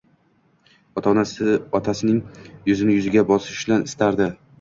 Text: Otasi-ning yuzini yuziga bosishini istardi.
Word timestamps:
Otasi-ning 1.79 2.25
yuzini 2.71 2.95
yuziga 2.97 3.25
bosishini 3.33 3.79
istardi. 3.91 4.31